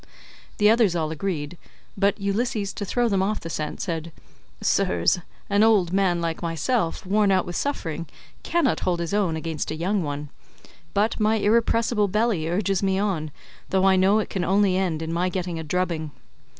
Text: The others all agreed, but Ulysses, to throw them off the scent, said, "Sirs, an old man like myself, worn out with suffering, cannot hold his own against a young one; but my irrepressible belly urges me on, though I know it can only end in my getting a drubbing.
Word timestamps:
The 0.57 0.67
others 0.67 0.95
all 0.95 1.11
agreed, 1.11 1.59
but 1.95 2.19
Ulysses, 2.19 2.73
to 2.73 2.85
throw 2.85 3.07
them 3.07 3.21
off 3.21 3.39
the 3.39 3.51
scent, 3.51 3.81
said, 3.81 4.11
"Sirs, 4.59 5.19
an 5.47 5.61
old 5.61 5.93
man 5.93 6.19
like 6.19 6.41
myself, 6.41 7.05
worn 7.05 7.29
out 7.29 7.45
with 7.45 7.55
suffering, 7.55 8.07
cannot 8.41 8.79
hold 8.79 8.99
his 8.99 9.13
own 9.13 9.35
against 9.35 9.69
a 9.69 9.75
young 9.75 10.01
one; 10.01 10.29
but 10.95 11.19
my 11.19 11.35
irrepressible 11.35 12.07
belly 12.07 12.49
urges 12.49 12.81
me 12.81 12.97
on, 12.97 13.29
though 13.69 13.85
I 13.85 13.95
know 13.95 14.17
it 14.17 14.31
can 14.31 14.43
only 14.43 14.75
end 14.75 15.03
in 15.03 15.13
my 15.13 15.29
getting 15.29 15.59
a 15.59 15.63
drubbing. 15.63 16.09